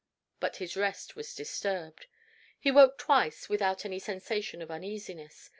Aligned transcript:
But 0.39 0.55
his 0.55 0.75
rest 0.75 1.15
was 1.15 1.35
disturbed. 1.35 2.07
He 2.59 2.71
woke 2.71 2.97
twice 2.97 3.47
without 3.49 3.85
any 3.85 3.99
sensation 3.99 4.59
of 4.63 4.71
uneasiness. 4.71 5.47